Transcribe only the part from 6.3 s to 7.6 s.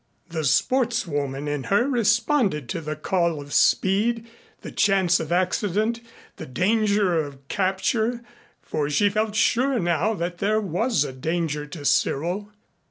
the danger of